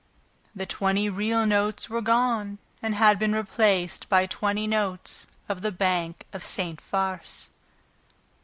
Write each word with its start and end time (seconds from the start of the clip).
The 0.55 0.65
twenty 0.65 1.11
real 1.11 1.45
notes 1.45 1.87
were 1.87 2.01
gone 2.01 2.57
and 2.81 2.95
had 2.95 3.19
been 3.19 3.35
replaced 3.35 4.09
by 4.09 4.25
twenty 4.25 4.65
notes, 4.65 5.27
of 5.47 5.61
the 5.61 5.71
"Bank 5.71 6.25
of 6.33 6.43
St. 6.43 6.81
Farce"! 6.81 7.51